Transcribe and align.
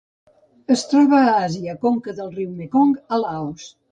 Es 0.75 0.83
troba 0.93 1.19
a 1.25 1.35
Àsia: 1.49 1.77
conca 1.85 2.17
del 2.21 2.33
riu 2.39 2.57
Mekong 2.63 2.95
a 3.19 3.23
Laos. 3.27 3.71